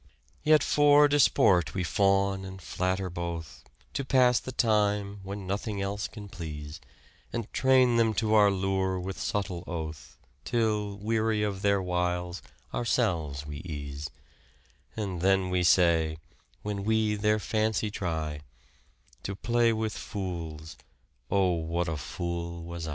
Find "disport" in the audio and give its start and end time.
1.07-1.75